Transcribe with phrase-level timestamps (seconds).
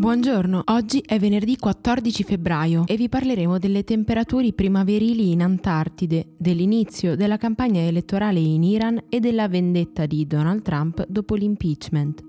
[0.00, 7.16] Buongiorno, oggi è venerdì 14 febbraio e vi parleremo delle temperature primaverili in Antartide, dell'inizio
[7.16, 12.24] della campagna elettorale in Iran e della vendetta di Donald Trump dopo l'impeachment.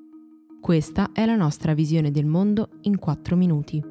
[0.60, 3.81] Questa è la nostra visione del mondo in 4 minuti.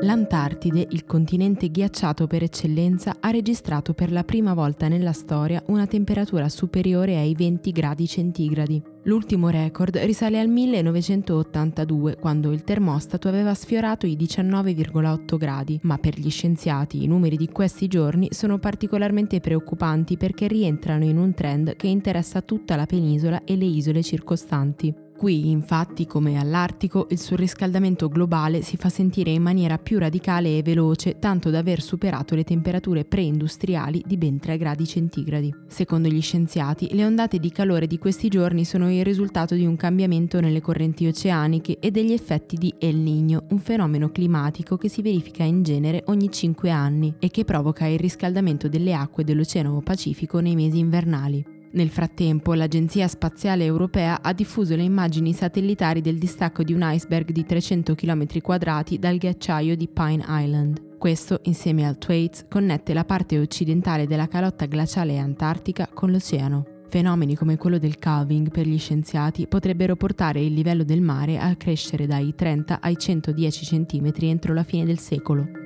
[0.00, 5.88] L'Antartide, il continente ghiacciato per eccellenza, ha registrato per la prima volta nella storia una
[5.88, 8.80] temperatura superiore ai 20 gradi centigradi.
[9.02, 16.16] L'ultimo record risale al 1982, quando il termostato aveva sfiorato i 19,8 gradi, ma per
[16.16, 21.74] gli scienziati i numeri di questi giorni sono particolarmente preoccupanti perché rientrano in un trend
[21.74, 25.06] che interessa tutta la penisola e le isole circostanti.
[25.18, 30.62] Qui, infatti, come all'Artico, il surriscaldamento globale si fa sentire in maniera più radicale e
[30.62, 35.52] veloce, tanto da aver superato le temperature preindustriali di ben 3 gradi centigradi.
[35.66, 39.74] Secondo gli scienziati, le ondate di calore di questi giorni sono il risultato di un
[39.74, 45.02] cambiamento nelle correnti oceaniche e degli effetti di El Niño, un fenomeno climatico che si
[45.02, 50.38] verifica in genere ogni 5 anni e che provoca il riscaldamento delle acque dell'Oceano Pacifico
[50.38, 51.57] nei mesi invernali.
[51.70, 57.30] Nel frattempo, l'Agenzia Spaziale Europea ha diffuso le immagini satellitari del distacco di un iceberg
[57.30, 60.96] di 300 km quadrati dal ghiacciaio di Pine Island.
[60.96, 66.64] Questo, insieme al Thwaites, connette la parte occidentale della calotta glaciale antartica con l'oceano.
[66.88, 71.54] Fenomeni come quello del calving per gli scienziati potrebbero portare il livello del mare a
[71.54, 75.57] crescere dai 30 ai 110 cm entro la fine del secolo.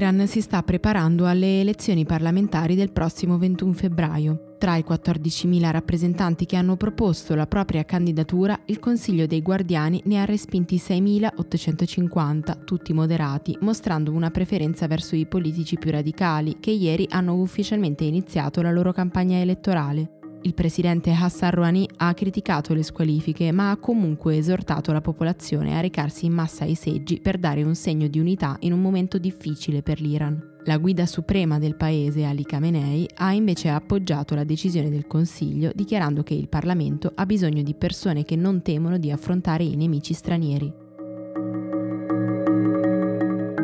[0.00, 4.54] L'Iran si sta preparando alle elezioni parlamentari del prossimo 21 febbraio.
[4.56, 10.18] Tra i 14.000 rappresentanti che hanno proposto la propria candidatura, il Consiglio dei Guardiani ne
[10.18, 17.06] ha respinti 6.850, tutti moderati, mostrando una preferenza verso i politici più radicali, che ieri
[17.10, 20.19] hanno ufficialmente iniziato la loro campagna elettorale.
[20.42, 25.80] Il presidente Hassan Rouhani ha criticato le squalifiche, ma ha comunque esortato la popolazione a
[25.80, 29.82] recarsi in massa ai seggi per dare un segno di unità in un momento difficile
[29.82, 30.48] per l'Iran.
[30.64, 36.22] La guida suprema del paese, Ali Khamenei, ha invece appoggiato la decisione del Consiglio, dichiarando
[36.22, 40.79] che il Parlamento ha bisogno di persone che non temono di affrontare i nemici stranieri.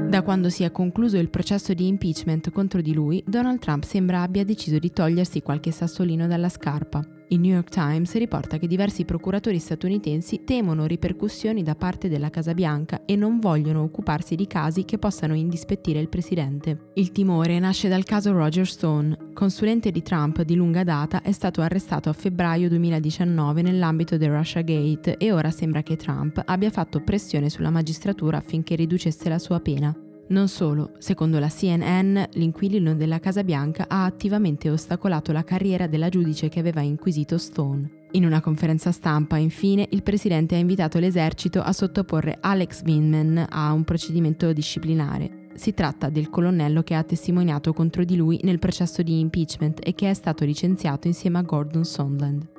[0.09, 4.23] Da quando si è concluso il processo di impeachment contro di lui, Donald Trump sembra
[4.23, 7.16] abbia deciso di togliersi qualche sassolino dalla scarpa.
[7.29, 12.55] Il New York Times riporta che diversi procuratori statunitensi temono ripercussioni da parte della Casa
[12.55, 16.91] Bianca e non vogliono occuparsi di casi che possano indispettire il presidente.
[16.95, 19.33] Il timore nasce dal caso Roger Stone.
[19.35, 24.63] Consulente di Trump di lunga data, è stato arrestato a febbraio 2019 nell'ambito del Russia
[24.63, 29.59] Gate e ora sembra che Trump abbia fatto pressione sulla magistratura affinché riducesse la sua
[29.59, 30.06] pena.
[30.29, 36.09] Non solo, secondo la CNN, l'inquilino della Casa Bianca ha attivamente ostacolato la carriera della
[36.09, 38.09] giudice che aveva inquisito Stone.
[38.13, 43.73] In una conferenza stampa, infine, il presidente ha invitato l'esercito a sottoporre Alex Winman a
[43.73, 45.45] un procedimento disciplinare.
[45.55, 49.95] Si tratta del colonnello che ha testimoniato contro di lui nel processo di impeachment e
[49.95, 52.56] che è stato licenziato insieme a Gordon Sondland.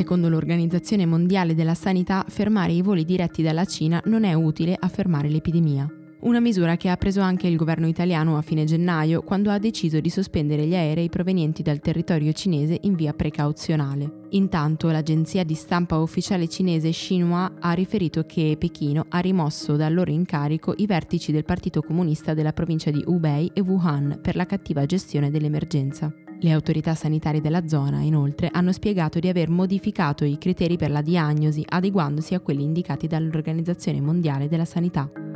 [0.00, 4.88] Secondo l'Organizzazione Mondiale della Sanità, fermare i voli diretti dalla Cina non è utile a
[4.88, 5.86] fermare l'epidemia.
[6.20, 10.00] Una misura che ha preso anche il governo italiano a fine gennaio, quando ha deciso
[10.00, 14.20] di sospendere gli aerei provenienti dal territorio cinese in via precauzionale.
[14.30, 20.10] Intanto l'agenzia di stampa ufficiale cinese Xinhua ha riferito che Pechino ha rimosso dal loro
[20.10, 24.86] incarico i vertici del Partito Comunista della provincia di Hubei e Wuhan per la cattiva
[24.86, 26.10] gestione dell'emergenza.
[26.42, 31.02] Le autorità sanitarie della zona, inoltre, hanno spiegato di aver modificato i criteri per la
[31.02, 35.29] diagnosi, adeguandosi a quelli indicati dall'Organizzazione Mondiale della Sanità.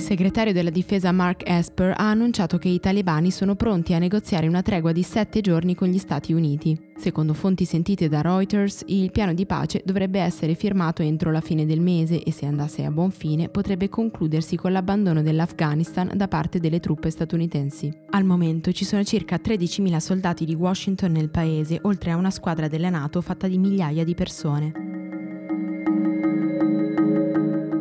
[0.00, 4.48] Il segretario della difesa Mark Esper ha annunciato che i talebani sono pronti a negoziare
[4.48, 6.74] una tregua di sette giorni con gli Stati Uniti.
[6.96, 11.66] Secondo fonti sentite da Reuters, il piano di pace dovrebbe essere firmato entro la fine
[11.66, 16.60] del mese e se andasse a buon fine potrebbe concludersi con l'abbandono dell'Afghanistan da parte
[16.60, 17.92] delle truppe statunitensi.
[18.08, 22.68] Al momento ci sono circa 13.000 soldati di Washington nel paese, oltre a una squadra
[22.68, 24.89] della Nato fatta di migliaia di persone.